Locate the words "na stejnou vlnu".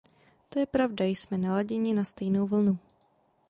1.93-2.79